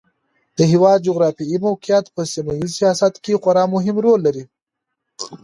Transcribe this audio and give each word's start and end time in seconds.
د 0.57 0.59
هېواد 0.71 1.03
جغرافیایي 1.07 1.57
موقعیت 1.67 2.05
په 2.15 2.21
سیمه 2.33 2.53
ییز 2.59 2.71
سیاست 2.79 3.13
کې 3.23 3.39
خورا 3.41 3.63
مهم 3.75 3.95
رول 4.05 4.19
لري. 4.27 4.43